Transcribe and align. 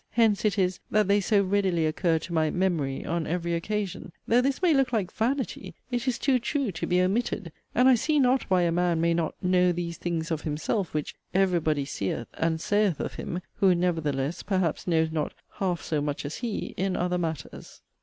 Hence 0.13 0.43
it 0.45 0.57
is, 0.57 0.79
that 0.89 1.07
they 1.07 1.19
so 1.21 1.43
readily 1.43 1.85
occur 1.85 2.17
to 2.17 2.33
my 2.33 2.49
'memory' 2.49 3.05
on 3.05 3.27
every 3.27 3.53
occasion 3.53 4.11
though 4.27 4.41
this 4.41 4.59
may 4.63 4.73
look 4.73 4.91
like 4.91 5.11
'vanity,' 5.11 5.75
it 5.91 6.07
is 6.07 6.17
too 6.17 6.39
true 6.39 6.71
to 6.71 6.87
be 6.87 6.99
omitted; 6.99 7.51
and 7.75 7.87
I 7.87 7.93
see 7.93 8.19
not 8.19 8.41
why 8.49 8.63
a 8.63 8.71
man 8.71 8.99
may 8.99 9.13
not 9.13 9.35
'know 9.43 9.71
these 9.71 9.97
things 9.97 10.31
of 10.31 10.41
himself,' 10.41 10.95
which 10.95 11.13
'every 11.35 11.59
body' 11.59 11.85
seeth 11.85 12.25
and 12.33 12.59
'saith 12.59 12.99
of 12.99 13.13
him'; 13.13 13.41
who, 13.57 13.75
nevertheless, 13.75 14.41
perhaps 14.41 14.87
know 14.87 15.07
not 15.11 15.35
'half 15.59 15.83
so 15.83 16.01
much 16.01 16.25
as 16.25 16.37
he,' 16.37 16.73
in 16.77 16.95
other 16.97 17.19
matters. 17.19 17.83